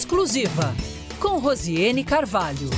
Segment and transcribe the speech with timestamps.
[0.00, 0.74] Exclusiva,
[1.20, 2.70] com Rosiane Carvalho.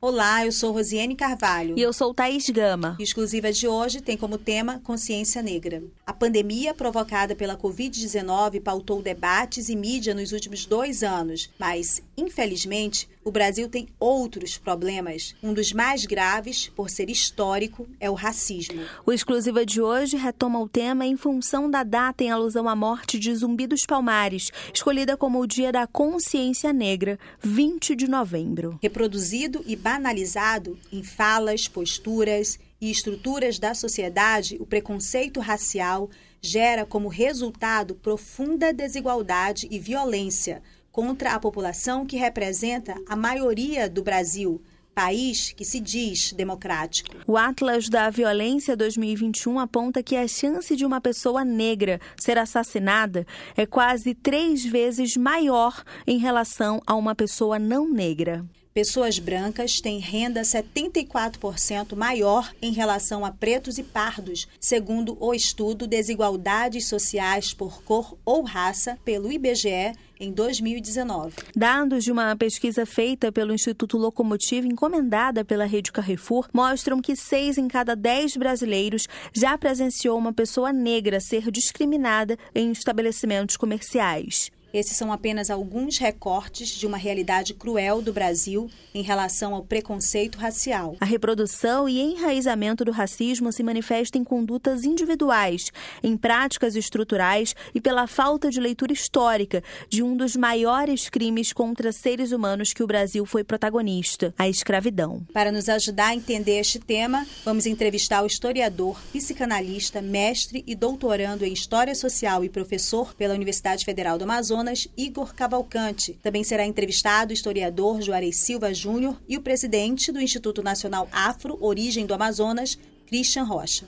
[0.00, 1.76] Olá, eu sou Rosiane Carvalho.
[1.76, 2.96] E eu sou Thaís Gama.
[2.98, 5.82] Exclusiva de hoje tem como tema Consciência Negra.
[6.06, 13.06] A pandemia provocada pela Covid-19 pautou debates e mídia nos últimos dois anos, mas, infelizmente,
[13.28, 15.34] o Brasil tem outros problemas.
[15.42, 18.80] Um dos mais graves, por ser histórico, é o racismo.
[19.04, 23.18] O Exclusiva de hoje retoma o tema em função da data em alusão à morte
[23.18, 28.78] de Zumbi dos Palmares, escolhida como o Dia da Consciência Negra, 20 de novembro.
[28.82, 36.08] Reproduzido e banalizado em falas, posturas e estruturas da sociedade, o preconceito racial
[36.40, 40.62] gera como resultado profunda desigualdade e violência
[40.98, 44.60] contra a população que representa a maioria do Brasil,
[44.92, 47.14] país que se diz democrático.
[47.24, 53.24] O Atlas da Violência 2021 aponta que a chance de uma pessoa negra ser assassinada
[53.56, 58.44] é quase três vezes maior em relação a uma pessoa não negra.
[58.74, 65.86] Pessoas brancas têm renda 74% maior em relação a pretos e pardos, segundo o estudo
[65.86, 71.34] Desigualdades Sociais por Cor ou Raça, pelo IBGE, em 2019.
[71.54, 77.58] Dados de uma pesquisa feita pelo Instituto Locomotivo, encomendada pela Rede Carrefour, mostram que seis
[77.58, 84.50] em cada dez brasileiros já presenciou uma pessoa negra ser discriminada em estabelecimentos comerciais.
[84.72, 90.36] Esses são apenas alguns recortes de uma realidade cruel do Brasil em relação ao preconceito
[90.36, 90.94] racial.
[91.00, 97.80] A reprodução e enraizamento do racismo se manifesta em condutas individuais, em práticas estruturais e
[97.80, 102.86] pela falta de leitura histórica de um dos maiores crimes contra seres humanos que o
[102.86, 105.22] Brasil foi protagonista, a escravidão.
[105.32, 111.44] Para nos ajudar a entender este tema, vamos entrevistar o historiador, psicanalista, mestre e doutorando
[111.44, 116.18] em História Social e professor pela Universidade Federal do Amazonas Amazonas, Igor Cavalcante.
[116.20, 121.56] Também será entrevistado o historiador Juarez Silva Júnior e o presidente do Instituto Nacional Afro
[121.60, 122.76] Origem do Amazonas,
[123.06, 123.86] Christian Rocha.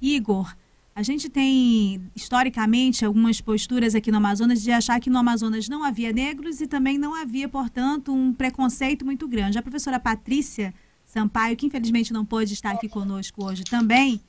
[0.00, 0.54] Igor,
[0.94, 5.82] a gente tem historicamente algumas posturas aqui no Amazonas de achar que no Amazonas não
[5.82, 9.58] havia negros e também não havia, portanto, um preconceito muito grande.
[9.58, 10.74] A professora Patrícia
[11.06, 14.20] Sampaio, que infelizmente não pôde estar aqui conosco hoje também,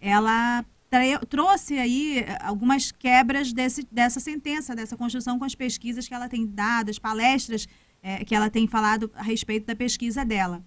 [0.00, 0.64] ela
[1.28, 6.28] trouxe aí eh, algumas quebras desse, dessa sentença, dessa construção com as pesquisas que ela
[6.28, 7.68] tem dado, as palestras
[8.02, 10.62] é, que ela tem falado a respeito da pesquisa dela.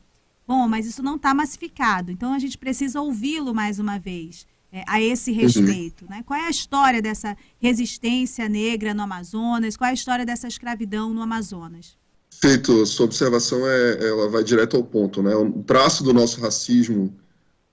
[0.47, 4.83] Bom, mas isso não está massificado, então a gente precisa ouvi-lo mais uma vez é,
[4.87, 5.37] a esse uhum.
[5.37, 6.05] respeito.
[6.05, 6.11] Uhum.
[6.11, 6.23] Né?
[6.25, 9.77] Qual é a história dessa resistência negra no Amazonas?
[9.77, 11.97] Qual é a história dessa escravidão no Amazonas?
[12.41, 15.21] Feito, sua observação é, ela vai direto ao ponto.
[15.21, 15.35] Né?
[15.35, 17.13] O traço do nosso racismo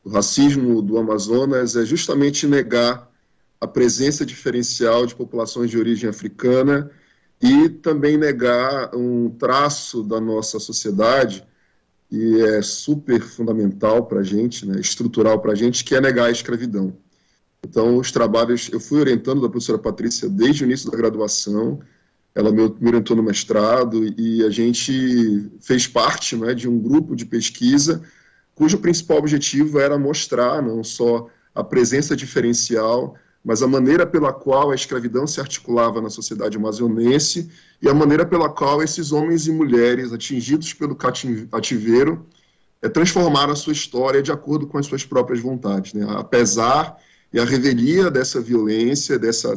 [0.09, 3.11] o racismo do Amazonas é justamente negar
[3.61, 6.91] a presença diferencial de populações de origem africana
[7.43, 11.45] e também negar um traço da nossa sociedade
[12.09, 16.29] que é super fundamental para a gente, né, estrutural para a gente, que é negar
[16.29, 16.97] a escravidão.
[17.63, 21.81] Então, os trabalhos, eu fui orientando da professora Patrícia desde o início da graduação,
[22.35, 27.27] ela me, orientou no mestrado e a gente fez parte né, de um grupo de
[27.27, 28.03] pesquisa
[28.59, 33.15] cujo principal objetivo era mostrar não só a presença diferencial,
[33.45, 37.49] mas a maneira pela qual a escravidão se articulava na sociedade amazonense
[37.81, 42.27] e a maneira pela qual esses homens e mulheres atingidos pelo cativeiro
[42.83, 45.95] é, transformaram a sua história de acordo com as suas próprias vontades.
[45.95, 46.05] Né?
[46.09, 46.99] Apesar
[47.33, 49.55] e a revelia dessa violência, dessa,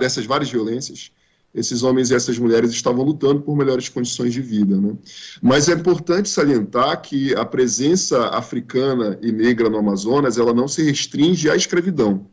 [0.00, 1.12] dessas várias violências,
[1.54, 4.80] esses homens e essas mulheres estavam lutando por melhores condições de vida.
[4.80, 4.94] Né?
[5.42, 10.82] Mas é importante salientar que a presença africana e negra no Amazonas ela não se
[10.82, 12.26] restringe à escravidão.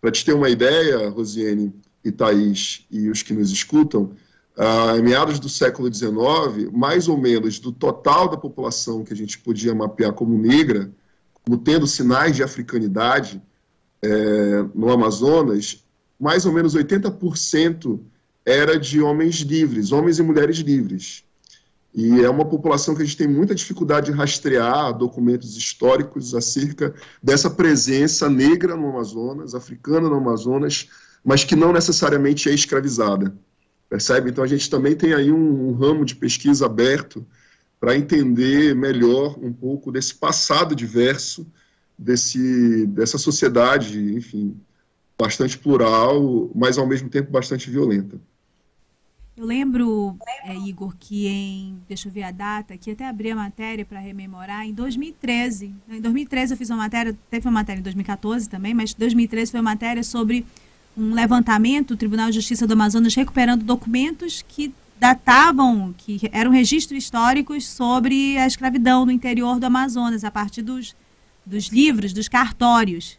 [0.00, 1.72] Para te ter uma ideia, Rosiane
[2.04, 4.12] e Thaís e os que nos escutam,
[4.56, 9.16] ah, em meados do século XIX, mais ou menos do total da população que a
[9.16, 10.90] gente podia mapear como negra,
[11.44, 13.40] como tendo sinais de africanidade
[14.02, 15.84] é, no Amazonas,
[16.18, 18.00] mais ou menos 80%
[18.44, 21.24] era de homens livres, homens e mulheres livres.
[21.92, 26.94] E é uma população que a gente tem muita dificuldade de rastrear documentos históricos acerca
[27.22, 30.88] dessa presença negra no Amazonas, africana no Amazonas,
[31.24, 33.34] mas que não necessariamente é escravizada.
[33.88, 34.30] Percebe?
[34.30, 37.26] Então a gente também tem aí um, um ramo de pesquisa aberto
[37.80, 41.44] para entender melhor um pouco desse passado diverso,
[41.98, 44.56] desse, dessa sociedade, enfim,
[45.18, 48.20] bastante plural, mas ao mesmo tempo bastante violenta.
[49.40, 51.80] Eu lembro, é, Igor, que em.
[51.88, 55.74] Deixa eu ver a data, que até abri a matéria para rememorar, em 2013.
[55.88, 59.50] Né, em 2013 eu fiz uma matéria, teve uma matéria em 2014 também, mas 2013
[59.50, 60.44] foi uma matéria sobre
[60.94, 67.02] um levantamento do Tribunal de Justiça do Amazonas recuperando documentos que datavam, que eram registros
[67.02, 70.94] históricos sobre a escravidão no interior do Amazonas, a partir dos,
[71.46, 73.18] dos livros, dos cartórios.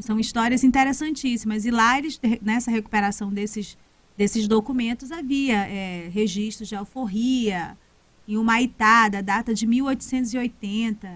[0.00, 1.64] São histórias interessantíssimas.
[1.64, 3.78] E lá, eles, nessa recuperação desses,
[4.16, 7.76] desses documentos, havia é, registros de alforria,
[8.26, 11.10] em Humaitá, da data de 1880,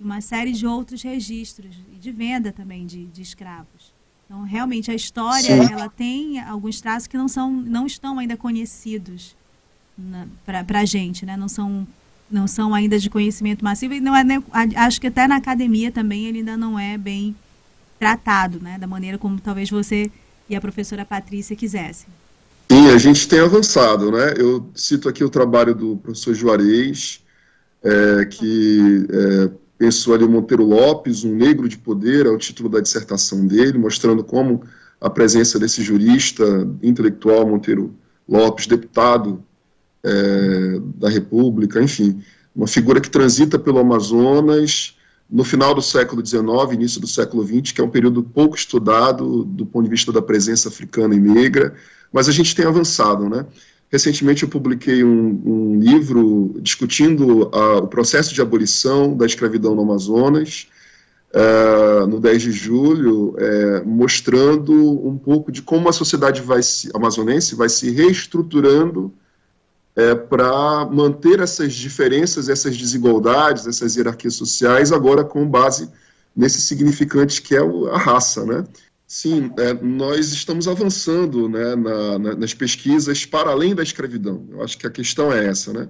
[0.00, 3.92] uma série de outros registros, e de venda também de, de escravos.
[4.24, 9.36] Então, realmente, a história ela tem alguns traços que não, são, não estão ainda conhecidos
[10.44, 11.36] para a gente, né?
[11.36, 11.86] não, são,
[12.30, 14.24] não são ainda de conhecimento massivo, e não é,
[14.76, 17.36] acho que até na academia também ele ainda não é bem
[17.98, 18.78] tratado, né?
[18.78, 20.10] da maneira como talvez você
[20.48, 22.08] e a professora Patrícia quisessem.
[22.70, 24.34] Sim, a gente tem avançado, né?
[24.36, 27.22] Eu cito aqui o trabalho do professor Juarez,
[27.82, 32.80] é, que é, pensou ali Monteiro Lopes, um negro de poder, é o título da
[32.80, 34.62] dissertação dele, mostrando como
[35.00, 36.44] a presença desse jurista
[36.82, 37.94] intelectual, Monteiro
[38.28, 39.44] Lopes, deputado
[40.02, 42.22] é, da República, enfim,
[42.54, 44.96] uma figura que transita pelo Amazonas
[45.28, 49.44] no final do século XIX, início do século XX, que é um período pouco estudado
[49.44, 51.74] do ponto de vista da presença africana e negra,
[52.14, 53.44] mas a gente tem avançado, né?
[53.90, 59.82] Recentemente eu publiquei um, um livro discutindo a, o processo de abolição da escravidão no
[59.82, 60.68] Amazonas,
[61.34, 66.88] uh, no 10 de julho, uh, mostrando um pouco de como a sociedade vai se,
[66.94, 69.12] amazonense vai se reestruturando
[69.96, 75.90] uh, para manter essas diferenças, essas desigualdades, essas hierarquias sociais, agora com base
[76.34, 78.64] nesse significante que é a raça, né?
[79.06, 84.46] Sim, é, nós estamos avançando né, na, na, nas pesquisas para além da escravidão.
[84.50, 85.88] Eu acho que a questão é essa, né?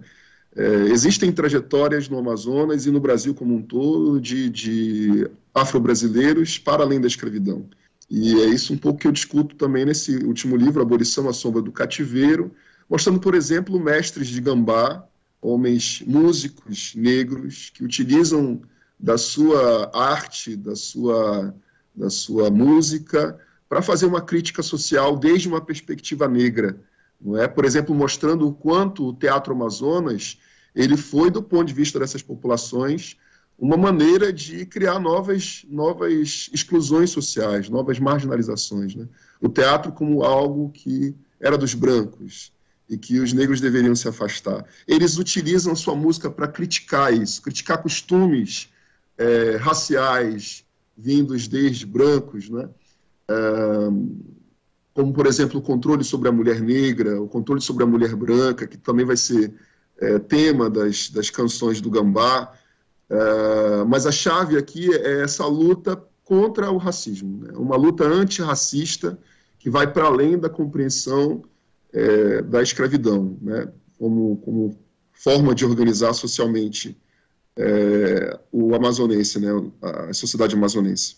[0.57, 6.83] É, existem trajetórias no Amazonas e no Brasil como um todo de, de afro-brasileiros para
[6.83, 7.69] além da escravidão.
[8.09, 11.63] E é isso um pouco que eu discuto também nesse último livro, Abolição à Sombra
[11.63, 12.53] do Cativeiro,
[12.89, 15.05] mostrando, por exemplo, mestres de gambá,
[15.41, 18.63] homens músicos negros que utilizam
[18.99, 21.55] da sua arte, da sua
[21.95, 23.39] da sua música,
[23.69, 26.79] para fazer uma crítica social desde uma perspectiva negra,
[27.21, 27.49] não é?
[27.49, 30.39] Por exemplo, mostrando o quanto o Teatro Amazonas
[30.75, 33.17] ele foi, do ponto de vista dessas populações,
[33.59, 38.95] uma maneira de criar novas, novas exclusões sociais, novas marginalizações.
[38.95, 39.07] Né?
[39.41, 42.53] O teatro como algo que era dos brancos
[42.89, 44.65] e que os negros deveriam se afastar.
[44.87, 48.69] Eles utilizam sua música para criticar isso, criticar costumes
[49.17, 50.65] é, raciais,
[50.97, 52.69] vindos desde brancos, né?
[54.95, 58.67] como, por exemplo, o controle sobre a mulher negra, o controle sobre a mulher branca,
[58.67, 59.53] que também vai ser
[59.99, 62.53] é, tema das, das canções do Gambá.
[63.11, 67.53] É, mas a chave aqui é essa luta contra o racismo, né?
[67.55, 69.19] uma luta antirracista
[69.59, 71.43] que vai para além da compreensão
[71.93, 73.69] é, da escravidão, né?
[73.99, 74.79] como, como
[75.13, 76.97] forma de organizar socialmente
[77.57, 79.49] é, o amazonense, né,
[79.83, 81.17] a sociedade amazonense.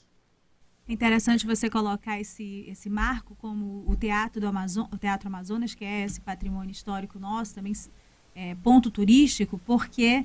[0.89, 5.75] É interessante você colocar esse, esse marco como o Teatro, do Amazon, o Teatro Amazonas,
[5.75, 7.73] que é esse patrimônio histórico nosso, também
[8.37, 10.25] é, ponto turístico, porque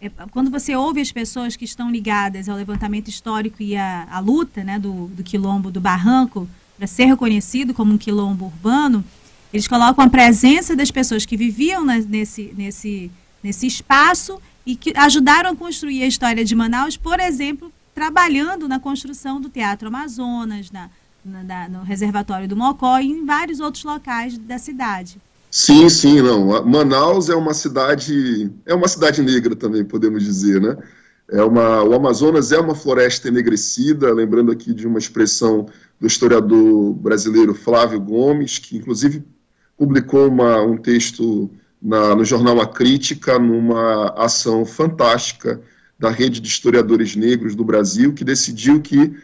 [0.00, 4.62] é, quando você ouve as pessoas que estão ligadas ao levantamento histórico e à, luta
[4.62, 9.02] né, do, do quilombo do Barranco para ser reconhecido como um quilombo urbano,
[9.50, 13.10] eles colocam a presença das pessoas que viviam na, nesse, nesse,
[13.42, 18.78] nesse espaço e que ajudaram a construir a história de Manaus, por exemplo, trabalhando na
[18.78, 20.90] construção do Teatro Amazonas, na,
[21.24, 25.20] na, no Reservatório do Mocó e em vários outros locais da cidade.
[25.50, 26.64] Sim, sim, não.
[26.64, 30.76] Manaus é uma cidade, é uma cidade negra também, podemos dizer, né?
[31.30, 35.66] É uma, o Amazonas é uma floresta enegrecida, lembrando aqui de uma expressão
[36.00, 39.24] do historiador brasileiro Flávio Gomes, que inclusive
[39.76, 41.50] publicou uma, um texto
[41.82, 45.60] na, no jornal A Crítica, numa ação fantástica
[45.98, 49.14] da rede de historiadores negros do Brasil, que decidiu que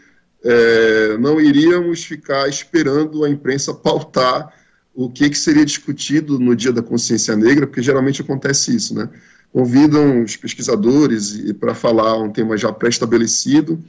[0.43, 4.53] é, não iríamos ficar esperando a imprensa pautar
[4.93, 9.09] o que, que seria discutido no Dia da Consciência Negra, porque geralmente acontece isso, né?
[9.51, 13.83] Convidam os pesquisadores para falar um tema já pré-estabelecido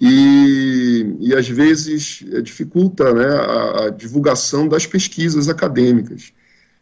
[0.00, 6.32] e, e, às vezes, dificulta né, a, a divulgação das pesquisas acadêmicas.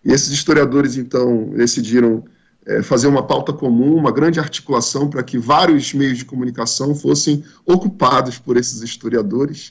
[0.08, 2.24] E esses historiadores, então, decidiram
[2.64, 7.44] é, fazer uma pauta comum, uma grande articulação para que vários meios de comunicação fossem
[7.66, 9.70] ocupados por esses historiadores.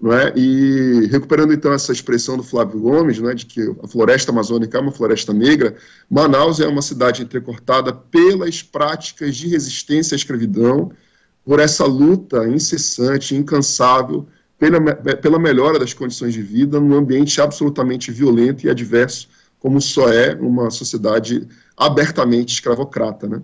[0.00, 0.32] Não é?
[0.36, 4.78] E recuperando então essa expressão do Flávio Gomes, não é, de que a floresta amazônica
[4.78, 5.74] é uma floresta negra,
[6.08, 10.92] Manaus é uma cidade entrecortada pelas práticas de resistência à escravidão,
[11.44, 14.24] por essa luta incessante, incansável
[14.56, 19.28] pela, pela melhora das condições de vida num ambiente absolutamente violento e adverso,
[19.64, 23.26] como só é uma sociedade abertamente escravocrata.
[23.26, 23.38] Né?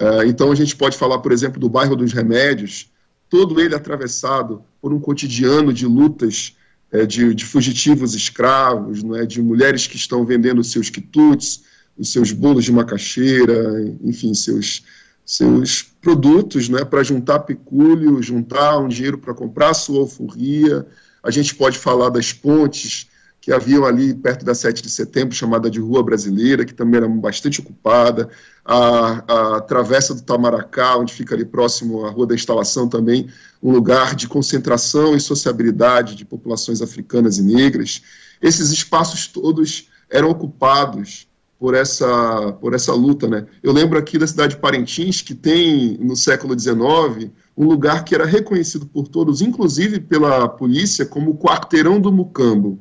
[0.00, 2.88] Uh, então, a gente pode falar, por exemplo, do bairro dos Remédios,
[3.28, 6.56] todo ele atravessado por um cotidiano de lutas
[6.92, 11.64] é, de, de, fugitivos escravos, não é, de mulheres que estão vendendo seus quitutes,
[11.98, 14.84] os seus bolos de macaxeira, enfim, seus,
[15.26, 20.86] seus produtos né, para juntar pecúlio, juntar um dinheiro para comprar sua alforria.
[21.20, 23.10] A gente pode falar das pontes
[23.42, 27.08] que haviam ali perto da 7 de setembro, chamada de Rua Brasileira, que também era
[27.08, 28.28] bastante ocupada,
[28.64, 33.28] a, a Travessa do Tamaracá, onde fica ali próximo à Rua da Instalação também,
[33.60, 38.00] um lugar de concentração e sociabilidade de populações africanas e negras.
[38.40, 41.26] Esses espaços todos eram ocupados
[41.58, 43.26] por essa, por essa luta.
[43.26, 43.44] Né?
[43.60, 48.14] Eu lembro aqui da cidade de Parintins, que tem, no século XIX, um lugar que
[48.14, 52.78] era reconhecido por todos, inclusive pela polícia, como o quarteirão do Mucambo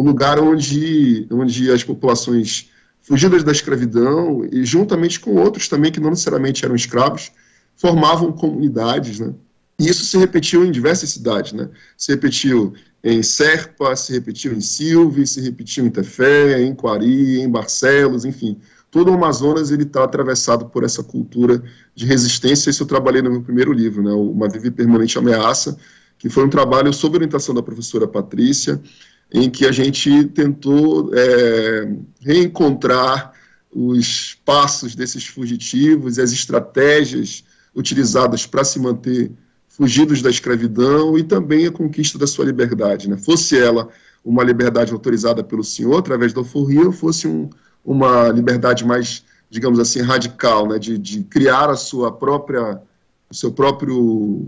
[0.00, 2.70] um lugar onde, onde as populações
[3.02, 7.30] fugidas da escravidão e juntamente com outros também que não necessariamente eram escravos
[7.76, 9.34] formavam comunidades, né?
[9.78, 11.68] E isso se repetiu em diversas cidades, né?
[11.98, 12.72] Se repetiu
[13.04, 18.58] em Serpa, se repetiu em Silve, se repetiu em Tefé, em Quari, em Barcelos, enfim.
[18.90, 21.62] Todo o Amazonas ele está atravessado por essa cultura
[21.94, 22.70] de resistência.
[22.70, 24.12] Isso eu trabalhei no meu primeiro livro, né?
[24.12, 25.76] Uma Viva e Permanente Ameaça,
[26.18, 28.80] que foi um trabalho sob orientação da professora Patrícia,
[29.32, 33.32] em que a gente tentou é, reencontrar
[33.72, 37.44] os passos desses fugitivos as estratégias
[37.74, 39.30] utilizadas para se manter
[39.68, 43.08] fugidos da escravidão e também a conquista da sua liberdade.
[43.08, 43.16] Né?
[43.16, 43.88] Fosse ela
[44.24, 47.48] uma liberdade autorizada pelo senhor através da alforria ou fosse um,
[47.84, 50.78] uma liberdade mais, digamos assim, radical, né?
[50.78, 52.82] de, de criar a sua própria
[53.30, 54.44] o seu próprio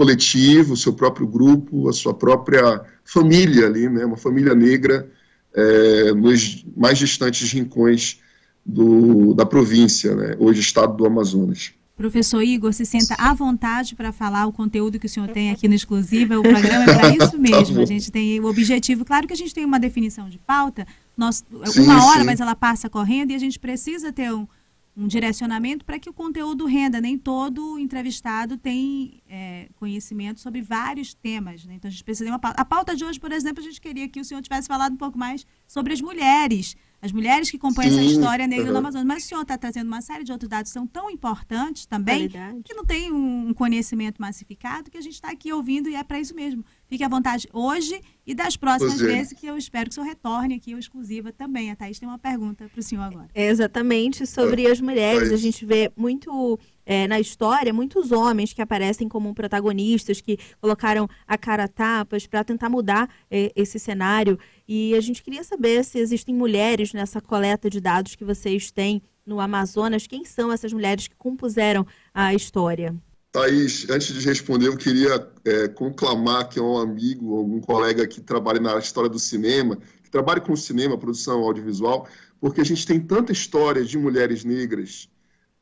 [0.00, 5.10] coletivo, o seu próprio grupo, a sua própria família ali, né, uma família negra
[5.54, 8.18] é, nos mais distantes rincões
[8.64, 11.74] do, da província, né, hoje estado do Amazonas.
[11.98, 15.68] Professor Igor, se senta à vontade para falar o conteúdo que o senhor tem aqui
[15.68, 16.38] no Exclusiva.
[16.38, 17.76] O programa é para isso mesmo.
[17.76, 20.86] Tá a gente tem o objetivo, claro que a gente tem uma definição de pauta,
[21.14, 22.24] nós, sim, uma hora, sim.
[22.24, 24.48] mas ela passa correndo e a gente precisa ter um,
[24.96, 27.00] um direcionamento para que o conteúdo renda.
[27.00, 31.64] Nem todo entrevistado tem é, conhecimento sobre vários temas.
[31.64, 31.74] Né?
[31.74, 32.60] Então a gente precisa de uma pauta.
[32.60, 34.96] A pauta de hoje, por exemplo, a gente queria que o senhor tivesse falado um
[34.96, 36.76] pouco mais sobre as mulheres.
[37.02, 38.72] As mulheres que compõem Sim, essa história negra uhum.
[38.72, 39.06] do Amazonas.
[39.06, 42.28] Mas o senhor está trazendo uma série de outros dados que são tão importantes também,
[42.28, 42.62] Qualidade.
[42.62, 46.20] que não tem um conhecimento massificado, que a gente está aqui ouvindo e é para
[46.20, 46.62] isso mesmo.
[46.86, 50.54] Fique à vontade hoje e das próximas vezes que eu espero que o senhor retorne
[50.54, 51.68] aqui, o exclusiva também.
[51.68, 53.26] A Thaís tem uma pergunta para o senhor agora.
[53.34, 55.32] É exatamente sobre as mulheres.
[55.32, 56.56] A gente vê muito
[56.86, 62.24] é, na história muitos homens que aparecem como protagonistas, que colocaram a cara a tapas
[62.24, 64.38] para tentar mudar é, esse cenário.
[64.68, 69.02] E a gente queria saber se existem mulheres nessa coleta de dados que vocês têm
[69.26, 70.06] no Amazonas.
[70.06, 71.84] Quem são essas mulheres que compuseram
[72.14, 72.94] a história?
[73.32, 78.20] Thaís, antes de responder, eu queria é, conclamar que é um amigo, algum colega que
[78.20, 82.08] trabalha na história do cinema, que trabalha com cinema, produção audiovisual,
[82.40, 85.08] porque a gente tem tanta história de mulheres negras,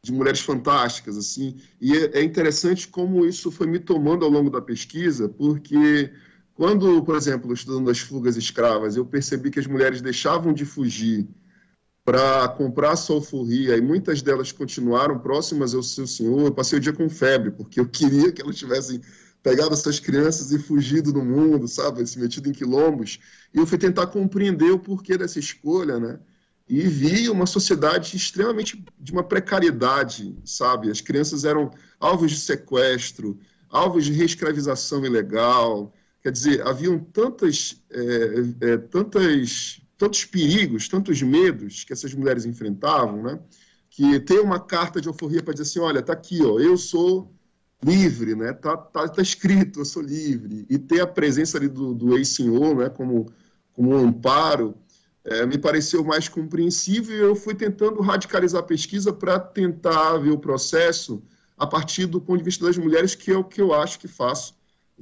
[0.03, 4.49] de mulheres fantásticas, assim, e é, é interessante como isso foi me tomando ao longo
[4.49, 6.11] da pesquisa, porque
[6.55, 11.29] quando, por exemplo, estudando as fugas escravas, eu percebi que as mulheres deixavam de fugir
[12.09, 16.41] para comprar sulfuria e muitas delas continuaram próximas ao seu senhor.
[16.41, 19.03] Eu passei o dia com febre, porque eu queria que elas tivessem
[19.43, 23.21] pegado essas crianças e fugido do mundo, sabe, se metido em quilombos.
[23.53, 26.19] E eu fui tentar compreender o porquê dessa escolha, né?
[26.67, 30.91] E vi uma sociedade extremamente de uma precariedade, sabe?
[30.91, 33.39] As crianças eram alvos de sequestro,
[33.69, 35.93] alvos de reescravização ilegal.
[36.23, 43.23] Quer dizer, haviam tantas, é, é, tantas tantos perigos, tantos medos que essas mulheres enfrentavam,
[43.23, 43.41] né?
[43.91, 47.35] Que ter uma carta de alforria para dizer assim, olha, tá aqui, ó, eu sou
[47.83, 48.53] livre, né?
[48.53, 50.65] Tá, tá, tá escrito, eu sou livre.
[50.71, 52.89] E ter a presença ali do, do ex-senhor, né?
[52.89, 53.27] Como,
[53.73, 54.77] como um amparo,
[55.25, 60.31] é, me pareceu mais compreensível e eu fui tentando radicalizar a pesquisa para tentar ver
[60.31, 61.23] o processo
[61.57, 64.07] a partir do ponto de vista das mulheres, que é o que eu acho que
[64.07, 64.55] faço.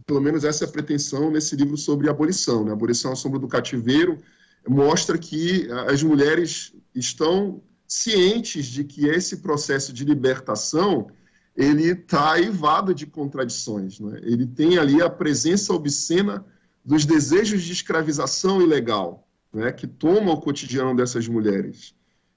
[0.07, 2.73] Pelo menos essa é a pretensão nesse livro sobre abolição, né?
[2.73, 4.19] Abolição à sombra do cativeiro,
[4.69, 11.09] mostra que as mulheres estão cientes de que esse processo de libertação
[11.57, 13.99] ele está aivado de contradições.
[13.99, 14.21] Né?
[14.23, 16.45] Ele tem ali a presença obscena
[16.85, 19.73] dos desejos de escravização ilegal, né?
[19.73, 21.95] que toma o cotidiano dessas mulheres.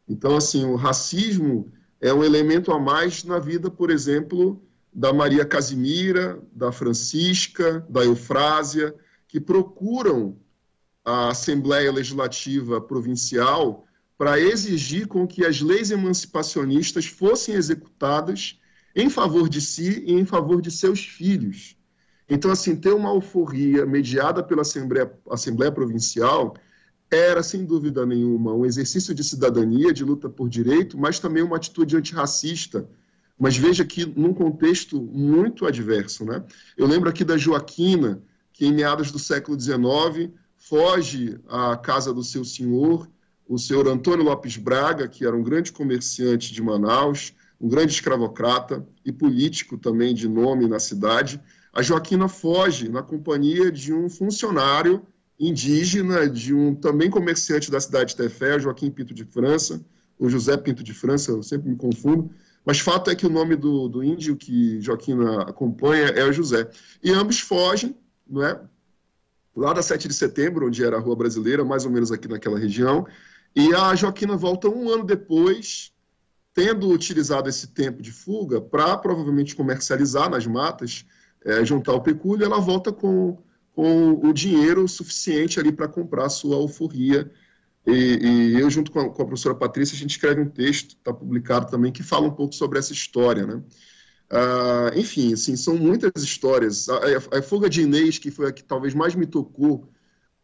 [0.07, 4.61] Então, assim, o racismo é um elemento a mais na vida, por exemplo,
[4.93, 8.95] da Maria Casimira, da Francisca, da Eufrásia,
[9.27, 10.37] que procuram
[11.09, 13.85] a Assembleia Legislativa Provincial
[14.17, 18.59] para exigir com que as leis emancipacionistas fossem executadas
[18.95, 21.75] em favor de si e em favor de seus filhos.
[22.29, 26.55] Então, assim, ter uma alforria mediada pela Assembleia, Assembleia Provincial
[27.09, 31.55] era, sem dúvida nenhuma, um exercício de cidadania, de luta por direito, mas também uma
[31.55, 32.87] atitude antirracista.
[33.37, 36.23] Mas veja que num contexto muito adverso.
[36.23, 36.43] Né?
[36.77, 38.21] Eu lembro aqui da Joaquina,
[38.53, 40.31] que em meados do século XIX
[40.69, 43.09] foge à casa do seu senhor,
[43.47, 48.87] o senhor Antônio Lopes Braga, que era um grande comerciante de Manaus, um grande escravocrata
[49.03, 51.41] e político também de nome na cidade.
[51.73, 55.01] A Joaquina foge na companhia de um funcionário
[55.39, 59.83] indígena, de um também comerciante da cidade de Tefé, Joaquim Pinto de França,
[60.19, 62.29] ou José Pinto de França, eu sempre me confundo,
[62.63, 66.69] mas fato é que o nome do, do índio que Joaquina acompanha é o José.
[67.01, 67.95] E ambos fogem,
[68.29, 68.61] não é?
[69.59, 72.57] Lá da 7 de setembro, onde era a Rua Brasileira, mais ou menos aqui naquela
[72.57, 73.05] região,
[73.55, 75.91] e a Joaquina volta um ano depois,
[76.53, 81.05] tendo utilizado esse tempo de fuga para provavelmente comercializar nas matas,
[81.43, 83.37] é, juntar o pecúlio, ela volta com,
[83.73, 87.31] com o dinheiro suficiente ali para comprar a sua alforria.
[87.87, 90.95] E, e eu, junto com a, com a, professora Patrícia, a gente escreve um texto,
[90.95, 93.61] está publicado também, que fala um pouco sobre essa história, né?
[94.31, 96.87] Uh, enfim, assim, são muitas histórias.
[96.87, 99.89] A, a, a, fuga de Inês, que foi a que talvez mais me tocou,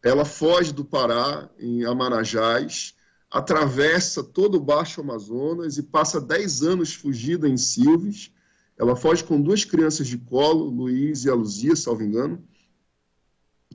[0.02, 2.94] ela foge do Pará, em Amarajás,
[3.30, 8.32] atravessa todo o Baixo Amazonas e passa 10 anos fugida em Silves.
[8.78, 12.42] Ela foge com duas crianças de colo, Luiz e a Luzia, salvo engano.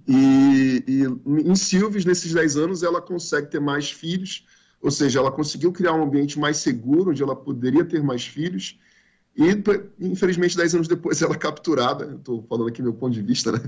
[0.07, 4.45] E, e em Silves, nesses 10 anos, ela consegue ter mais filhos,
[4.81, 8.79] ou seja, ela conseguiu criar um ambiente mais seguro, onde ela poderia ter mais filhos,
[9.35, 9.63] e,
[9.99, 12.15] infelizmente, dez anos depois, ela é capturada.
[12.15, 13.59] Estou falando aqui meu ponto de vista, né?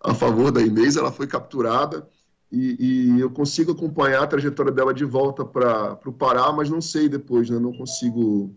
[0.00, 2.08] A favor da Inês, ela foi capturada.
[2.50, 6.80] E, e eu consigo acompanhar a trajetória dela de volta para o Pará, mas não
[6.80, 7.58] sei depois, né?
[7.58, 8.54] Não consigo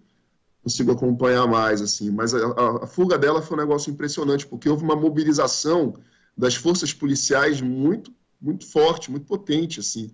[0.64, 2.10] consigo acompanhar mais, assim.
[2.10, 5.94] Mas a, a, a, fuga dela foi um negócio impressionante, porque houve uma mobilização
[6.38, 8.12] das forças policiais muito,
[8.42, 10.10] muito forte, muito potente, assim,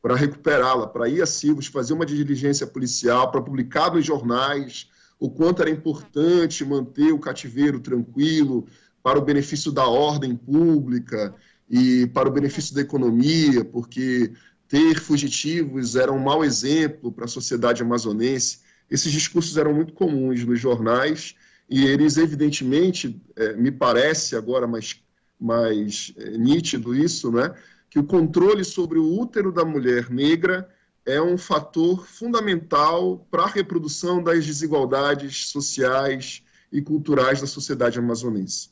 [0.00, 5.30] para recuperá-la, para ir a Silvos, fazer uma diligência policial, para publicar nos jornais, o
[5.30, 8.66] quanto era importante manter o cativeiro tranquilo
[9.02, 11.34] para o benefício da ordem pública
[11.68, 14.32] e para o benefício da economia, porque
[14.68, 18.60] ter fugitivos era um mau exemplo para a sociedade amazonense.
[18.90, 21.34] Esses discursos eram muito comuns nos jornais
[21.68, 25.00] e eles, evidentemente, é, me parece agora mais,
[25.38, 27.54] mais é, nítido isso, né,
[27.90, 30.68] que o controle sobre o útero da mulher negra
[31.08, 38.68] é um fator fundamental para a reprodução das desigualdades sociais e culturais da sociedade amazonense.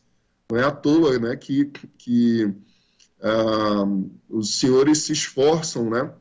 [0.50, 1.64] Não é à toa né, que,
[1.96, 6.12] que uh, os senhores se esforçam né,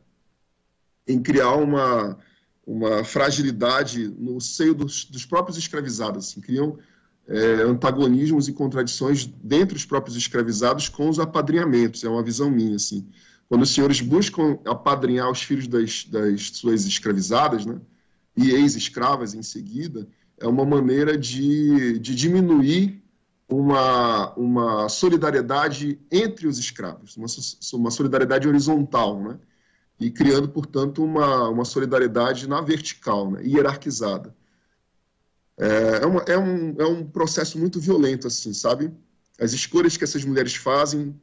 [1.06, 2.17] em criar uma,
[2.65, 6.80] uma fragilidade no seio dos, dos próprios escravizados, assim, criam
[7.28, 12.78] é, antagonismos e contradições dentro dos próprios escravizados com os apadrinhamentos, é uma visão minha,
[12.78, 13.06] assim.
[13.47, 17.79] Quando os senhores buscam apadrinhar os filhos das, das suas escravizadas, né,
[18.36, 20.08] e ex-escravas em seguida,
[20.39, 23.01] é uma maneira de, de diminuir
[23.47, 27.27] uma, uma solidariedade entre os escravos, uma,
[27.73, 29.39] uma solidariedade horizontal, né?
[29.99, 33.41] e criando, portanto, uma, uma solidariedade na vertical, né?
[33.43, 34.36] hierarquizada.
[35.58, 38.91] É, é, uma, é, um, é um processo muito violento, assim, sabe?
[39.39, 41.15] As escolhas que essas mulheres fazem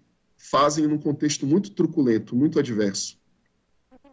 [0.43, 3.19] fazem num contexto muito truculento, muito adverso.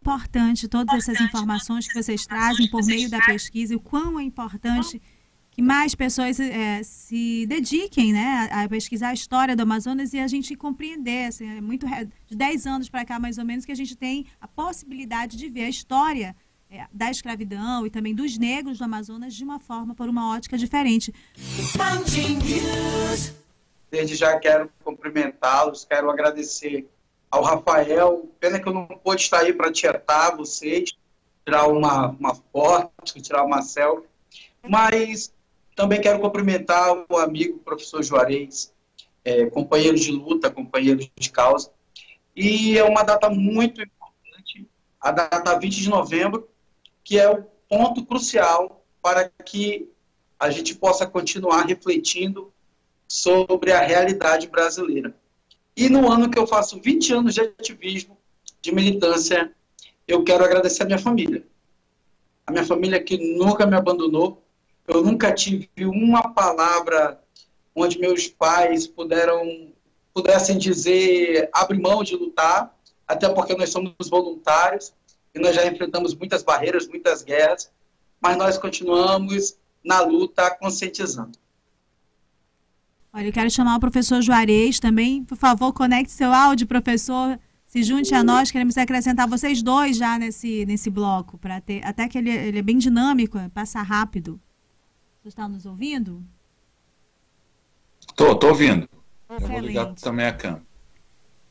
[0.00, 4.22] Importante todas essas informações que vocês trazem por meio da pesquisa e o quão é
[4.22, 5.00] importante
[5.50, 10.26] que mais pessoas é, se dediquem né, a pesquisar a história do Amazonas e a
[10.26, 11.26] gente compreender.
[11.26, 11.86] Assim, é muito
[12.26, 15.50] de 10 anos para cá, mais ou menos, que a gente tem a possibilidade de
[15.50, 16.34] ver a história
[16.70, 20.56] é, da escravidão e também dos negros do Amazonas de uma forma, por uma ótica
[20.56, 21.12] diferente.
[23.90, 26.88] Desde já quero cumprimentá-los, quero agradecer
[27.30, 28.28] ao Rafael.
[28.38, 30.92] Pena que eu não pude estar aí para tietar vocês,
[31.44, 34.08] tirar uma, uma foto, tirar uma selfie.
[34.62, 35.32] Mas
[35.74, 38.72] também quero cumprimentar o amigo professor Juarez,
[39.24, 41.70] é, companheiro de luta, companheiro de causa.
[42.36, 44.68] E é uma data muito importante,
[45.00, 46.48] a data 20 de novembro,
[47.02, 49.90] que é o ponto crucial para que
[50.38, 52.52] a gente possa continuar refletindo
[53.10, 55.12] sobre a realidade brasileira.
[55.76, 58.16] E no ano que eu faço 20 anos de ativismo,
[58.62, 59.52] de militância,
[60.06, 61.44] eu quero agradecer a minha família.
[62.46, 64.40] A minha família que nunca me abandonou,
[64.86, 67.20] Eu nunca tive uma palavra
[67.74, 69.72] onde meus pais puderam
[70.12, 74.92] pudessem dizer abre mão de lutar, até porque nós somos voluntários
[75.34, 77.70] e nós já enfrentamos muitas barreiras, muitas guerras,
[78.20, 81.38] mas nós continuamos na luta conscientizando.
[83.12, 85.24] Olha, eu quero chamar o professor Juarez também.
[85.24, 87.38] Por favor, conecte seu áudio, professor.
[87.66, 91.84] Se junte a nós, queremos acrescentar vocês dois já nesse, nesse bloco, para ter.
[91.84, 94.40] Até que ele, ele é bem dinâmico, passa rápido.
[95.22, 96.24] Você está nos ouvindo?
[98.00, 98.88] Estou, estou ouvindo.
[99.28, 99.42] Excelente.
[99.42, 100.70] Eu vou ligar também a câmera.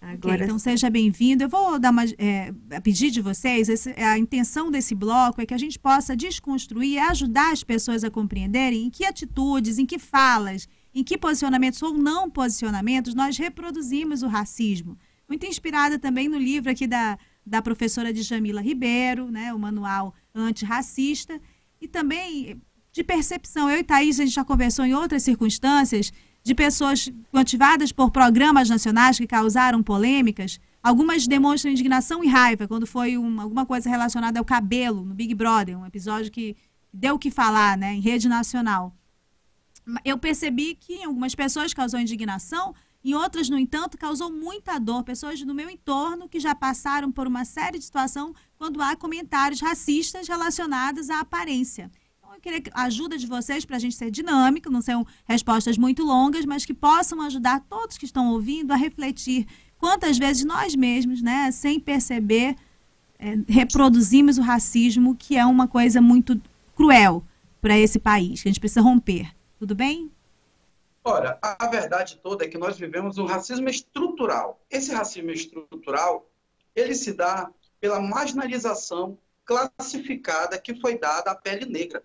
[0.01, 1.43] Agora, okay, então seja bem-vindo.
[1.43, 5.53] Eu vou dar uma, é, pedir de vocês, esse, a intenção desse bloco é que
[5.53, 9.99] a gente possa desconstruir e ajudar as pessoas a compreenderem em que atitudes, em que
[9.99, 14.97] falas, em que posicionamentos ou não posicionamentos nós reproduzimos o racismo.
[15.27, 21.39] Muito inspirada também no livro aqui da, da professora Djamila Ribeiro, né, o manual antirracista,
[21.79, 22.59] e também
[22.91, 23.69] de percepção.
[23.69, 26.11] Eu e Thaís, a gente já conversou em outras circunstâncias
[26.43, 30.59] de pessoas motivadas por programas nacionais que causaram polêmicas.
[30.81, 35.35] Algumas demonstram indignação e raiva quando foi uma, alguma coisa relacionada ao cabelo no Big
[35.35, 36.55] Brother, um episódio que
[36.93, 38.95] deu o que falar né, em rede nacional.
[40.03, 42.73] Eu percebi que em algumas pessoas causou indignação,
[43.03, 45.03] em outras, no entanto, causou muita dor.
[45.03, 49.61] Pessoas do meu entorno que já passaram por uma série de situações quando há comentários
[49.61, 51.89] racistas relacionados à aparência
[52.39, 56.03] eu queria a ajuda de vocês para a gente ser dinâmico, não são respostas muito
[56.03, 59.45] longas, mas que possam ajudar todos que estão ouvindo a refletir
[59.77, 62.55] quantas vezes nós mesmos, né, sem perceber,
[63.19, 66.41] é, reproduzimos o racismo, que é uma coisa muito
[66.75, 67.23] cruel
[67.61, 69.29] para esse país, que a gente precisa romper.
[69.59, 70.11] Tudo bem?
[71.03, 74.59] Ora, a verdade toda é que nós vivemos um racismo estrutural.
[74.69, 76.27] Esse racismo estrutural,
[76.75, 82.03] ele se dá pela marginalização classificada que foi dada à pele negra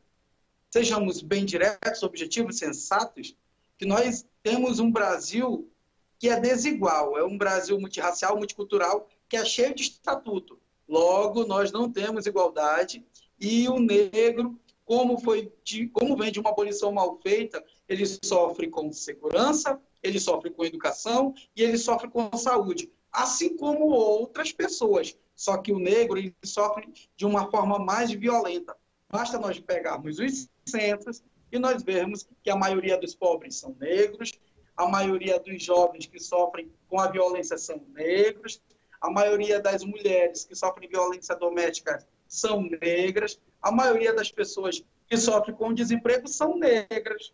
[0.75, 3.37] sejamos bem diretos, objetivos, sensatos,
[3.79, 5.71] que nós temos um Brasil
[6.19, 10.59] que é desigual, é um Brasil multirracial, multicultural, que é cheio de estatuto.
[10.88, 13.07] Logo, nós não temos igualdade
[13.38, 18.68] e o negro, como foi de, como vem de uma abolição mal feita, ele sofre
[18.68, 25.16] com segurança, ele sofre com educação e ele sofre com saúde, assim como outras pessoas.
[25.35, 28.77] Só que o negro ele sofre de uma forma mais violenta.
[29.11, 34.33] Basta nós pegarmos os centros e nós vemos que a maioria dos pobres são negros,
[34.77, 38.61] a maioria dos jovens que sofrem com a violência são negros,
[39.01, 45.17] a maioria das mulheres que sofrem violência doméstica são negras, a maioria das pessoas que
[45.17, 47.33] sofrem com desemprego são negras.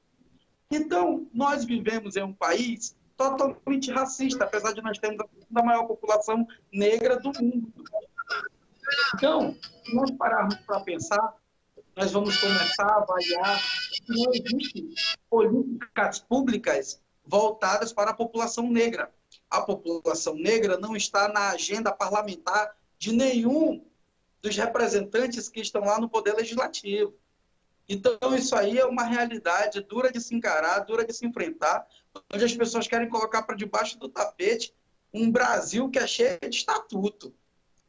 [0.71, 6.47] Então, nós vivemos em um país totalmente racista, apesar de nós termos a maior população
[6.73, 7.73] negra do mundo.
[9.15, 11.35] Então, se nós pararmos para pensar,
[11.97, 13.61] nós vamos começar a avaliar
[13.93, 14.95] que não existem
[15.29, 19.13] políticas públicas voltadas para a população negra.
[19.51, 23.85] A população negra não está na agenda parlamentar de nenhum
[24.43, 27.15] dos representantes que estão lá no Poder Legislativo.
[27.89, 31.87] Então, isso aí é uma realidade dura de se encarar, dura de se enfrentar,
[32.33, 34.73] onde as pessoas querem colocar para debaixo do tapete
[35.13, 37.35] um Brasil que é cheio de estatuto.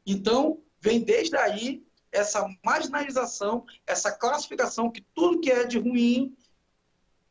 [0.06, 6.36] Então, vem desde aí essa marginalização, essa classificação que tudo que é de ruim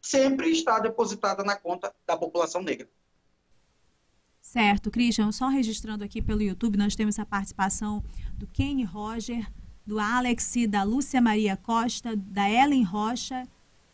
[0.01, 2.89] sempre está depositada na conta da população negra.
[4.53, 8.03] Certo, Christian, só registrando aqui pelo YouTube, nós temos a participação
[8.37, 9.47] do Kenny Roger,
[9.87, 13.47] do Alex, da Lúcia Maria Costa, da Ellen Rocha,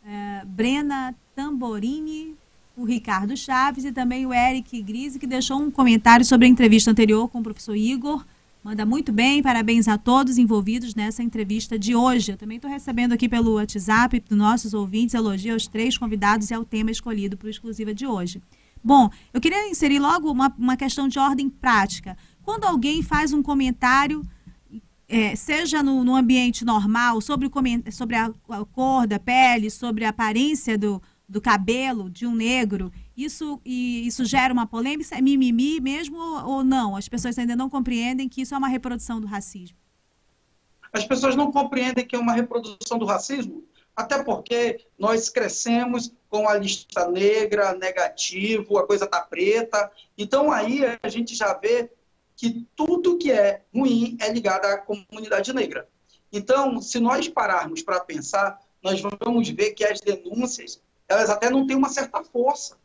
[0.03, 2.35] eh, Brena Tamborini,
[2.75, 6.89] o Ricardo Chaves e também o Eric Grise, que deixou um comentário sobre a entrevista
[6.89, 8.25] anterior com o professor Igor
[8.67, 12.33] Manda muito bem, parabéns a todos envolvidos nessa entrevista de hoje.
[12.33, 16.53] Eu também estou recebendo aqui pelo WhatsApp dos nossos ouvintes elogio aos três convidados e
[16.53, 18.41] ao tema escolhido para o exclusiva de hoje.
[18.83, 22.17] Bom, eu queria inserir logo uma, uma questão de ordem prática.
[22.43, 24.25] Quando alguém faz um comentário,
[25.07, 27.51] é, seja no, no, ambiente normal, sobre, o,
[27.91, 32.91] sobre a, a cor da pele, sobre a aparência do, do cabelo de um negro,
[33.15, 35.15] isso, isso gera uma polêmica?
[35.15, 36.95] É mimimi mesmo ou, ou não?
[36.95, 39.77] As pessoas ainda não compreendem que isso é uma reprodução do racismo?
[40.93, 43.63] As pessoas não compreendem que é uma reprodução do racismo,
[43.95, 49.91] até porque nós crescemos com a lista negra, negativo, a coisa está preta.
[50.17, 51.89] Então aí a gente já vê
[52.35, 55.87] que tudo que é ruim é ligado à comunidade negra.
[56.31, 61.65] Então, se nós pararmos para pensar, nós vamos ver que as denúncias, elas até não
[61.65, 62.77] têm uma certa força.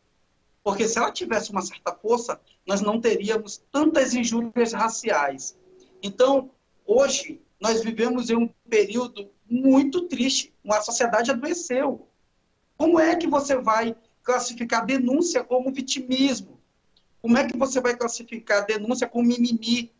[0.63, 5.57] Porque se ela tivesse uma certa força, nós não teríamos tantas injúrias raciais.
[6.01, 6.49] Então,
[6.85, 10.53] hoje, nós vivemos em um período muito triste.
[10.63, 12.07] Uma sociedade adoeceu.
[12.77, 16.59] Como é que você vai classificar denúncia como vitimismo?
[17.21, 19.91] Como é que você vai classificar denúncia como mimimi?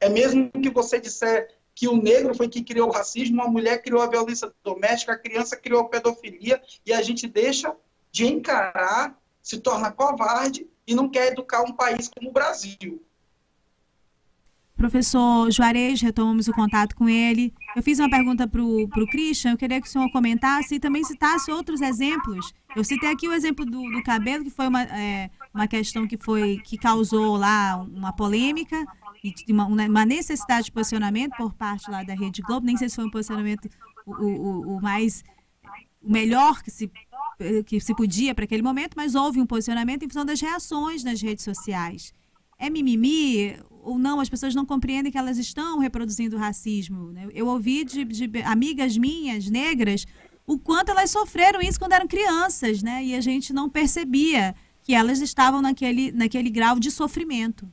[0.00, 3.82] É mesmo que você disser que o negro foi que criou o racismo, a mulher
[3.82, 7.74] criou a violência doméstica, a criança criou a pedofilia, e a gente deixa
[8.10, 13.02] de encarar, se torna covarde e não quer educar um país como o Brasil.
[14.82, 17.54] Professor Juarez, retomamos o contato com ele.
[17.76, 21.04] Eu fiz uma pergunta para o Christian, eu queria que o senhor comentasse e também
[21.04, 22.52] citasse outros exemplos.
[22.74, 26.16] Eu citei aqui o exemplo do, do cabelo, que foi uma, é, uma questão que,
[26.16, 28.84] foi, que causou lá uma polêmica
[29.22, 32.66] e uma, uma, necessidade de posicionamento por parte lá da Rede Globo.
[32.66, 33.70] Nem sei se foi um posicionamento
[34.04, 35.22] o, o, o mais
[36.02, 36.90] o melhor que se,
[37.66, 41.22] que se podia para aquele momento, mas houve um posicionamento em função das reações nas
[41.22, 42.12] redes sociais.
[42.62, 44.20] É mimimi ou não?
[44.20, 47.10] As pessoas não compreendem que elas estão reproduzindo racismo.
[47.10, 47.26] Né?
[47.34, 50.06] Eu ouvi de, de amigas minhas negras
[50.46, 53.02] o quanto elas sofreram isso quando eram crianças, né?
[53.02, 57.68] E a gente não percebia que elas estavam naquele, naquele grau de sofrimento.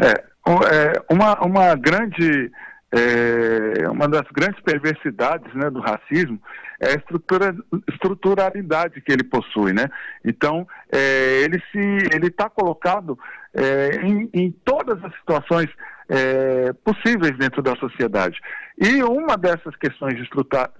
[0.00, 2.50] É, é uma, uma grande
[2.96, 6.40] é, uma das grandes perversidades né, do racismo
[6.80, 7.54] é a estrutura,
[7.90, 9.88] estruturalidade que ele possui, né?
[10.24, 13.18] Então, é, ele está colocado
[13.54, 15.68] é, em, em, todas as situações
[16.08, 18.38] é, possíveis dentro da sociedade.
[18.78, 20.28] E uma dessas questões de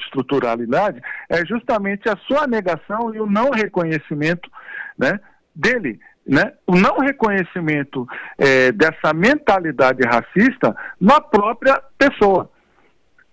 [0.01, 4.51] estruturalidade é justamente a sua negação e o não reconhecimento
[4.99, 5.19] né,
[5.55, 12.51] dele né, o não reconhecimento é, dessa mentalidade racista na própria pessoa.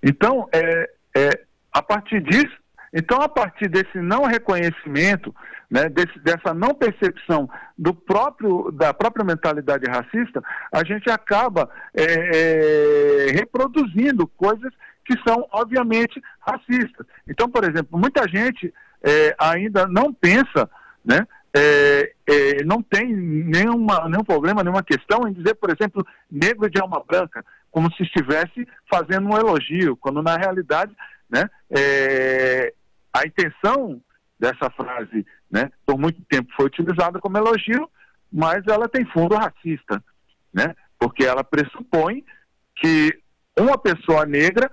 [0.02, 1.30] Então, é, é,
[1.72, 2.56] a partir disso,
[2.94, 5.34] então a partir desse não reconhecimento,
[5.70, 12.04] né, desse, dessa não percepção do próprio, da própria mentalidade racista, a gente acaba é,
[12.04, 14.72] é, reproduzindo coisas
[15.04, 17.08] que são obviamente racistas.
[17.28, 20.70] Então, por exemplo, muita gente é, ainda não pensa
[21.04, 26.70] né, é, é, não tem nenhuma, nenhum problema, nenhuma questão em dizer, por exemplo, negro
[26.70, 30.96] de alma branca, como se estivesse fazendo um elogio, quando na realidade
[31.30, 32.74] né, é,
[33.14, 34.02] a intenção
[34.40, 37.90] dessa frase né, por muito tempo foi utilizada como elogio,
[38.32, 40.04] mas ela tem fundo racista,
[40.52, 42.26] né, porque ela pressupõe
[42.76, 43.20] que
[43.58, 44.72] uma pessoa negra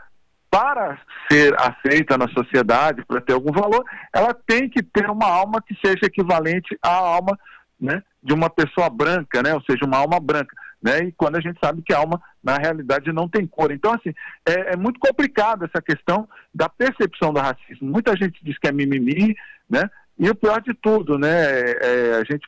[0.50, 0.98] para
[1.30, 5.74] ser aceita na sociedade, para ter algum valor, ela tem que ter uma alma que
[5.84, 7.38] seja equivalente à alma
[7.80, 10.54] né, de uma pessoa branca, né, ou seja, uma alma branca.
[10.82, 13.70] Né, e quando a gente sabe que a alma, na realidade, não tem cor.
[13.70, 14.12] Então, assim,
[14.46, 17.90] é, é muito complicado essa questão da percepção do racismo.
[17.90, 19.36] Muita gente diz que é mimimi,
[19.68, 22.46] né, e o pior de tudo, né, é, a gente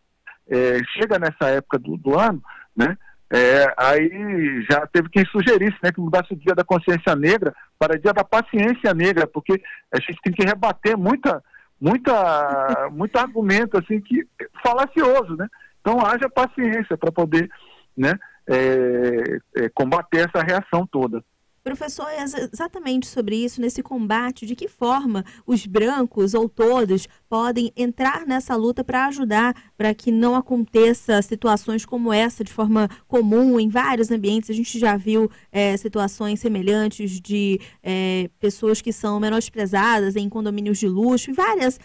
[0.50, 2.42] é, chega nessa época do, do ano,
[2.76, 2.98] né,
[3.34, 7.98] é, aí já teve quem sugerisse né, que mudasse o dia da consciência negra para
[7.98, 9.60] dia da paciência negra, porque
[9.92, 11.42] a gente tem que rebater muita,
[11.80, 14.24] muita, muito argumento assim que
[14.62, 15.48] falacioso, né?
[15.80, 17.50] Então haja paciência para poder
[17.96, 18.12] né,
[18.48, 21.24] é, é, combater essa reação toda.
[21.64, 27.72] Professor, é exatamente sobre isso, nesse combate, de que forma os brancos ou todos podem
[27.77, 33.61] entrar nessa luta para ajudar para que não aconteça situações como essa de forma comum
[33.61, 34.51] em vários ambientes.
[34.51, 40.79] A gente já viu é, situações semelhantes de é, pessoas que são menosprezadas em condomínios
[40.79, 41.79] de luxo e várias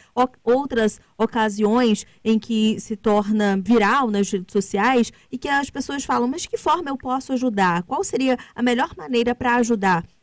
[0.44, 6.28] outras ocasiões em que se torna viral nas redes sociais e que as pessoas falam,
[6.28, 7.84] mas que forma eu posso ajudar?
[7.84, 9.67] Qual seria a melhor maneira para ajudar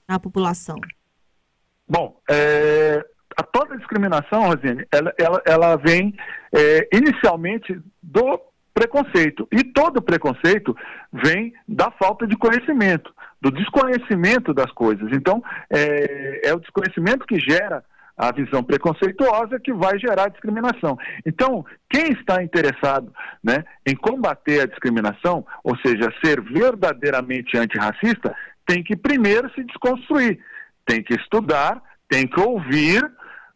[0.06, 0.76] a população?
[1.88, 3.04] Bom, é,
[3.36, 6.14] a toda discriminação, Rosine, ela, ela, ela vem
[6.52, 8.40] é, inicialmente do
[8.72, 9.46] preconceito.
[9.52, 10.76] E todo preconceito
[11.12, 15.10] vem da falta de conhecimento, do desconhecimento das coisas.
[15.12, 17.84] Então, é, é o desconhecimento que gera
[18.16, 20.96] a visão preconceituosa que vai gerar discriminação.
[21.26, 28.34] Então, quem está interessado né, em combater a discriminação, ou seja, ser verdadeiramente antirracista,
[28.66, 30.38] tem que primeiro se desconstruir,
[30.86, 33.02] tem que estudar, tem que ouvir,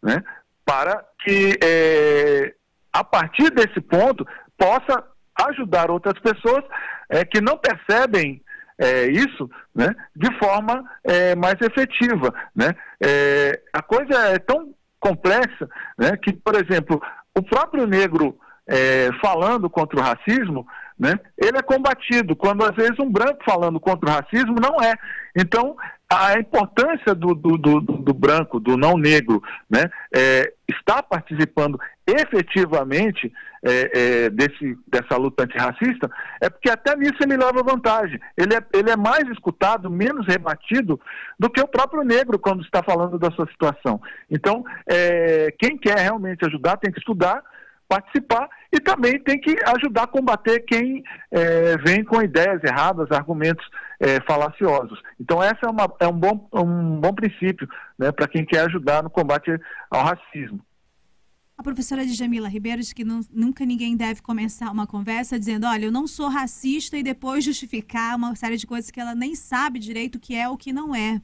[0.03, 0.23] né,
[0.65, 2.55] para que é,
[2.93, 5.05] a partir desse ponto possa
[5.47, 6.65] ajudar outras pessoas
[7.09, 8.43] é, que não percebem
[8.79, 12.33] é, isso né, de forma é, mais efetiva.
[12.55, 12.75] Né?
[13.03, 17.01] É, a coisa é tão complexa né, que, por exemplo,
[17.35, 20.67] o próprio negro é, falando contra o racismo,
[20.99, 24.95] né, ele é combatido, quando às vezes um branco falando contra o racismo não é.
[25.37, 25.77] Então,
[26.11, 33.31] a importância do, do, do, do branco, do não negro, né, é, estar participando efetivamente
[33.63, 33.91] é,
[34.25, 38.19] é, desse, dessa luta antirracista, é porque até nisso ele leva vantagem.
[38.37, 40.99] Ele é, ele é mais escutado, menos rebatido
[41.39, 44.01] do que o próprio negro quando está falando da sua situação.
[44.31, 47.43] Então, é, quem quer realmente ajudar tem que estudar,
[47.89, 53.67] participar e também tem que ajudar a combater quem é, vem com ideias erradas, argumentos
[53.99, 55.01] é, falaciosos.
[55.19, 57.67] Então, essa é, uma, é um, bom, um bom princípio
[57.99, 59.51] né, para quem quer ajudar no combate
[59.91, 60.61] ao racismo.
[61.57, 65.87] A professora Djamila Ribeiro diz que não, nunca ninguém deve começar uma conversa dizendo, olha,
[65.87, 69.81] eu não sou racista e depois justificar uma série de coisas que ela nem sabe
[69.81, 71.21] direito o que é ou o que não é.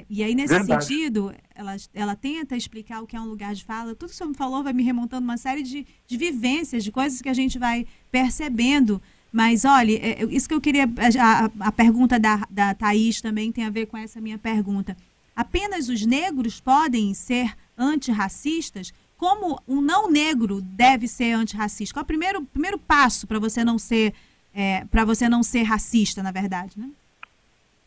[0.00, 0.84] É e aí, nesse Verdade.
[0.84, 3.94] sentido, ela, ela tenta explicar o que é um lugar de fala.
[3.94, 7.20] Tudo que você me falou vai me remontando uma série de, de vivências, de coisas
[7.20, 9.00] que a gente vai percebendo.
[9.32, 10.84] Mas, olha, é, isso que eu queria.
[11.20, 14.96] A, a pergunta da, da Thaís também tem a ver com essa minha pergunta.
[15.34, 18.92] Apenas os negros podem ser antirracistas?
[19.18, 21.92] como um não negro deve ser antirracista?
[21.92, 24.14] Qual é o primeiro, primeiro passo para você não ser
[24.54, 26.88] é, para você não ser racista, na verdade, né?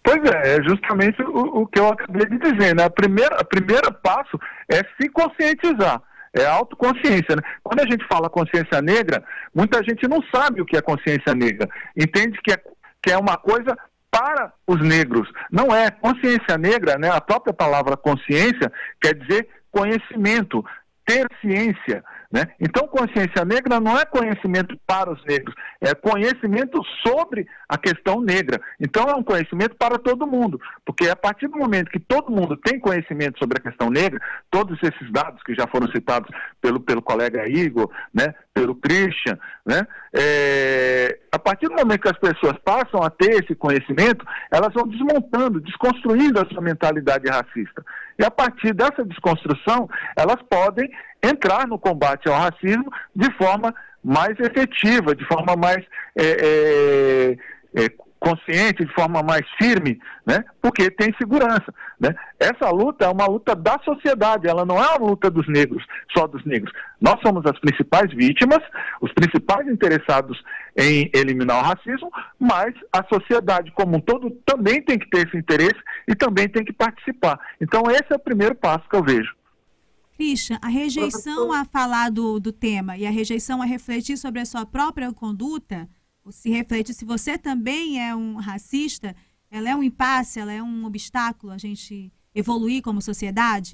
[0.04, 2.86] Pois é, é justamente o, o que eu acabei de dizer, né?
[2.86, 6.02] A primeira, a primeiro passo é se conscientizar,
[6.34, 7.42] é a autoconsciência, né?
[7.64, 11.70] Quando a gente fala consciência negra, muita gente não sabe o que é consciência negra,
[11.96, 12.58] entende que é,
[13.02, 13.78] que é uma coisa
[14.10, 15.30] para os negros.
[15.50, 17.10] Não é consciência negra, né?
[17.10, 20.66] A própria palavra consciência quer dizer conhecimento,
[21.06, 22.04] ter ciência.
[22.32, 22.48] Né?
[22.62, 28.62] Então, consciência negra não é conhecimento para os negros, é conhecimento sobre a questão negra.
[28.80, 32.56] Então, é um conhecimento para todo mundo, porque a partir do momento que todo mundo
[32.56, 36.30] tem conhecimento sobre a questão negra, todos esses dados que já foram citados
[36.62, 42.17] pelo, pelo colega Igor, né, pelo Christian, né, é, a partir do momento que as
[42.17, 47.84] pessoas passam a ter esse conhecimento, elas vão desmontando, desconstruindo a sua mentalidade racista.
[48.17, 50.89] E a partir dessa desconstrução, elas podem
[51.24, 57.38] entrar no combate ao racismo de forma mais efetiva, de forma mais é,
[57.76, 57.90] é, é,
[58.22, 60.44] consciente, de forma mais firme, né?
[60.62, 61.74] porque tem segurança.
[62.00, 62.14] Né?
[62.40, 65.84] Essa luta é uma luta da sociedade, ela não é uma luta dos negros,
[66.16, 66.72] só dos negros.
[67.00, 68.60] Nós somos as principais vítimas,
[69.02, 70.42] os principais interessados
[70.78, 75.38] em eliminar o racismo, mas a sociedade como um todo também tem que ter esse
[75.38, 77.40] interesse e também tem que participar.
[77.60, 79.41] Então, esse é o primeiro passo que eu vejo.
[80.22, 84.46] Christian, a rejeição a falar do, do tema e a rejeição a refletir sobre a
[84.46, 85.90] sua própria conduta
[86.30, 89.16] se reflete se você também é um racista,
[89.50, 93.74] ela é um impasse, ela é um obstáculo a gente evoluir como sociedade?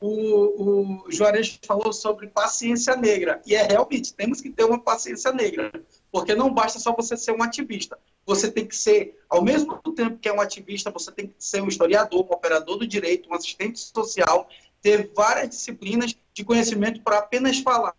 [0.00, 5.30] O, o Juarez falou sobre paciência negra, e é realmente, temos que ter uma paciência
[5.30, 5.70] negra,
[6.10, 10.18] porque não basta só você ser um ativista, você tem que ser, ao mesmo tempo
[10.18, 13.34] que é um ativista, você tem que ser um historiador, um operador do direito, um
[13.34, 14.48] assistente social,
[14.82, 17.94] ter várias disciplinas de conhecimento para apenas falar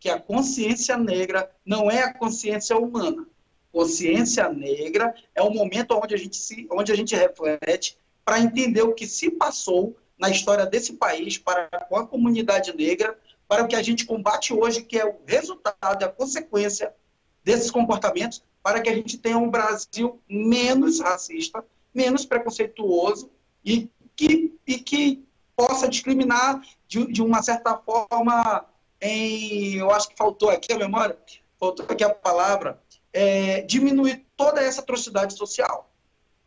[0.00, 3.26] que a consciência negra não é a consciência humana.
[3.70, 8.82] Consciência negra é o momento onde a gente, se, onde a gente reflete para entender
[8.82, 13.68] o que se passou na história desse país para com a comunidade negra, para o
[13.68, 16.94] que a gente combate hoje, que é o resultado, a consequência
[17.42, 23.30] desses comportamentos, para que a gente tenha um Brasil menos racista, menos preconceituoso
[23.64, 25.22] e que, e que
[25.56, 28.66] possa discriminar de, de uma certa forma
[29.00, 31.18] em, eu acho que faltou aqui a memória,
[31.58, 32.80] faltou aqui a palavra,
[33.12, 35.90] é, diminuir toda essa atrocidade social.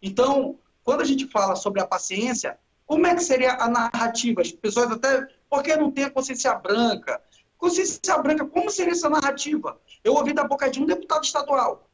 [0.01, 4.41] Então, quando a gente fala sobre a paciência, como é que seria a narrativa?
[4.41, 7.21] As pessoas até, por que não tem a consciência branca?
[7.57, 9.79] Consciência branca, como seria essa narrativa?
[10.03, 11.89] Eu ouvi da boca de um deputado estadual.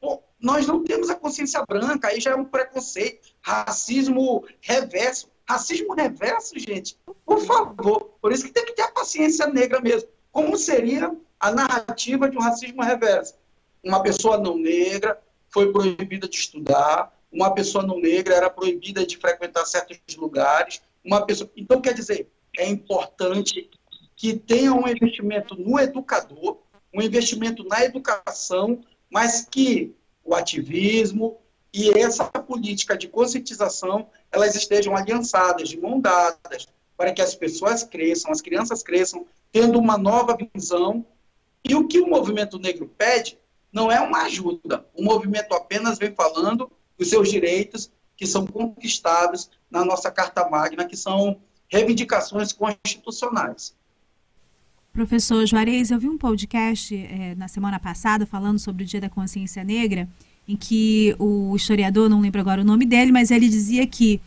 [0.00, 5.30] Pô, nós não temos a consciência branca, aí já é um preconceito, racismo reverso.
[5.48, 8.16] Racismo reverso, gente, por favor.
[8.20, 10.08] Por isso que tem que ter a paciência negra mesmo.
[10.32, 13.34] Como seria a narrativa de um racismo reverso?
[13.82, 19.16] Uma pessoa não negra foi proibida de estudar, uma pessoa não negra era proibida de
[19.16, 21.50] frequentar certos lugares, uma pessoa.
[21.56, 23.70] Então, quer dizer, é importante
[24.16, 26.58] que tenha um investimento no educador,
[26.92, 28.80] um investimento na educação,
[29.10, 31.38] mas que o ativismo
[31.72, 36.66] e essa política de conscientização elas estejam aliançadas, de mão dadas,
[36.96, 41.06] para que as pessoas cresçam, as crianças cresçam, tendo uma nova visão.
[41.64, 43.38] E o que o movimento negro pede
[43.72, 44.84] não é uma ajuda.
[44.92, 50.84] O movimento apenas vem falando dos seus direitos que são conquistados na nossa Carta Magna,
[50.84, 53.74] que são reivindicações constitucionais.
[54.92, 59.08] Professor Juarez, eu vi um podcast é, na semana passada falando sobre o Dia da
[59.08, 60.08] Consciência Negra
[60.46, 64.20] em que o historiador, não lembro agora o nome dele, mas ele dizia que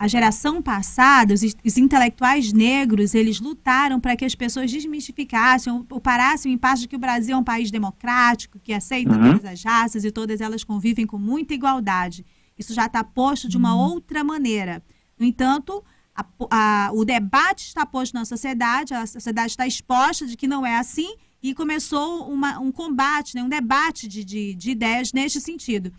[0.00, 5.84] a geração passada, os, os, intelectuais negros, eles lutaram para que as pessoas desmistificassem ou,
[5.90, 9.32] ou parassem em paz de que o Brasil é um país democrático, que aceita uhum.
[9.32, 12.24] todas as raças e todas elas convivem com muita igualdade.
[12.58, 13.92] Isso já está posto de uma uhum.
[13.92, 14.82] outra maneira.
[15.18, 15.84] No entanto,
[16.16, 20.64] a, a, o debate está posto na sociedade, a sociedade está exposta de que não
[20.64, 25.42] é assim e começou uma, um combate, né, um debate de, de, de ideias neste
[25.42, 25.92] sentido.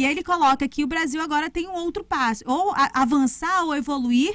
[0.00, 3.76] E aí ele coloca que o Brasil agora tem um outro passo, ou avançar ou
[3.76, 4.32] evoluir,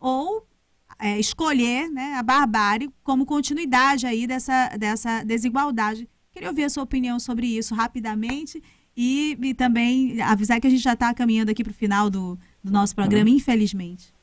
[0.00, 0.46] ou
[0.98, 6.08] é, escolher né, a barbárie como continuidade aí dessa, dessa desigualdade.
[6.30, 8.62] Queria ouvir a sua opinião sobre isso rapidamente
[8.96, 12.38] e, e também avisar que a gente já está caminhando aqui para o final do,
[12.64, 13.36] do nosso programa, uhum.
[13.36, 14.14] infelizmente.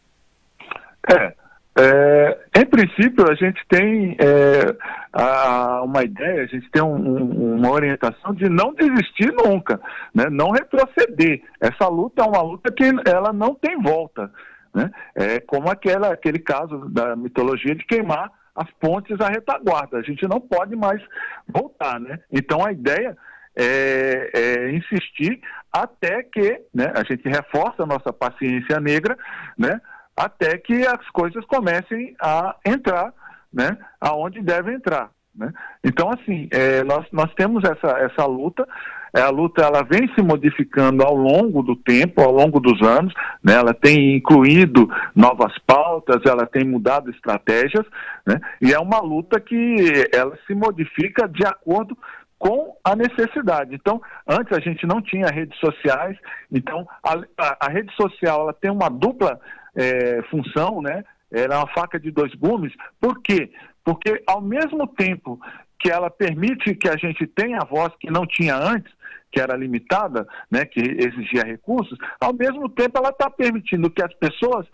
[1.08, 1.36] É,
[1.80, 4.76] é, em princípio, a gente tem é,
[5.14, 9.80] a, uma ideia, a gente tem um, um, uma orientação de não desistir nunca,
[10.14, 10.26] né?
[10.30, 11.42] não retroceder.
[11.60, 14.30] Essa luta é uma luta que ela não tem volta.
[14.74, 14.92] Né?
[15.16, 19.98] É como aquela, aquele caso da mitologia de queimar as pontes à retaguarda.
[19.98, 21.02] A gente não pode mais
[21.48, 22.00] voltar.
[22.00, 22.20] Né?
[22.32, 23.16] Então, a ideia
[23.56, 25.40] é, é, insistir
[25.72, 29.18] até que né, a gente reforça a nossa paciência negra,
[29.58, 29.80] né,
[30.20, 33.14] até que as coisas comecem a entrar,
[33.54, 35.10] né, aonde devem entrar.
[35.34, 35.54] Né?
[35.82, 38.68] Então, assim, é, nós, nós temos essa, essa luta,
[39.16, 43.14] é, a luta ela vem se modificando ao longo do tempo, ao longo dos anos,
[43.42, 43.54] né?
[43.54, 47.86] ela tem incluído novas pautas, ela tem mudado estratégias,
[48.28, 48.42] né?
[48.62, 51.98] e é uma luta que ela se modifica de acordo
[52.38, 53.74] com a necessidade.
[53.74, 56.18] Então, antes a gente não tinha redes sociais,
[56.52, 59.40] então a, a, a rede social ela tem uma dupla
[59.76, 61.04] é, função, né?
[61.32, 62.74] Ela é uma faca de dois gumes.
[63.00, 63.52] Por quê?
[63.84, 65.40] Porque ao mesmo tempo
[65.80, 68.92] que ela permite que a gente tenha a voz que não tinha antes,
[69.32, 74.14] que era limitada, né, que exigia recursos, ao mesmo tempo ela está permitindo que as
[74.16, 74.66] pessoas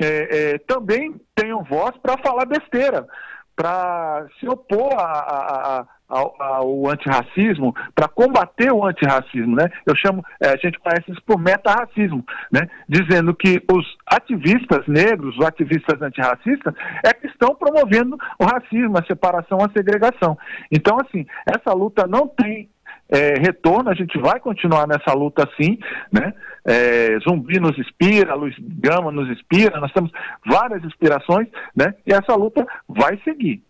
[0.00, 0.06] é,
[0.54, 3.06] é, também tenham voz para falar besteira,
[3.56, 9.70] para se opor a, a, a ao, ao antirracismo, para combater o antirracismo, né?
[9.86, 12.68] Eu chamo, é, a gente conhece isso por meta-racismo, né?
[12.88, 19.04] Dizendo que os ativistas negros, os ativistas antirracistas, é que estão promovendo o racismo, a
[19.04, 20.38] separação, a segregação.
[20.72, 22.68] Então, assim, essa luta não tem
[23.10, 25.78] é, retorno, a gente vai continuar nessa luta assim,
[26.12, 26.32] né?
[26.64, 30.10] É, Zumbi nos inspira, Luz Gama nos inspira, nós temos
[30.46, 31.94] várias inspirações, né?
[32.06, 33.62] E essa luta vai seguir.